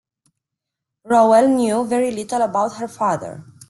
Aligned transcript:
Rowell 1.03 1.47
knew 1.47 1.85
very 1.85 2.09
little 2.09 2.41
about 2.41 2.77
her 2.77 2.87
father. 2.87 3.45